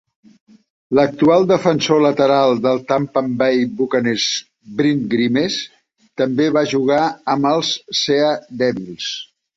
[0.99, 4.25] L'actual defensor lateral del Tampay Bay Buccaneers,
[4.79, 5.59] Brent Grimes,
[6.23, 7.01] també va jugar
[7.35, 8.33] amb els Sea
[8.65, 9.13] Devils.